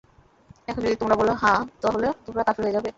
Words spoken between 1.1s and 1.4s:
বল,